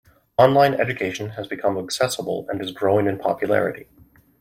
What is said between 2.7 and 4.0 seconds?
growing in popularity.